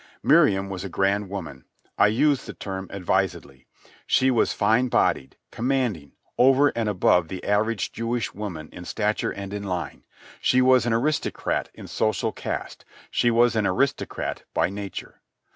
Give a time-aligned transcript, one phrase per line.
[0.23, 1.63] Miriam was a grand woman.
[1.95, 3.67] I use the term advisedly.
[4.07, 9.53] She was fine bodied, commanding, over and above the average Jewish woman in stature and
[9.53, 10.03] in line.
[10.41, 15.21] She was an aristocrat in social caste; she was an aristocrat by nature.